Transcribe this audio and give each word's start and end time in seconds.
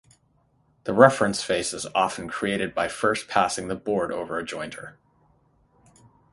The 0.85 0.95
reference 0.95 1.43
face 1.43 1.73
is 1.73 1.85
often 1.93 2.27
created 2.27 2.73
by 2.73 2.87
first 2.87 3.27
passing 3.27 3.67
the 3.67 3.75
board 3.75 4.11
over 4.11 4.39
a 4.39 4.43
jointer. 4.43 4.95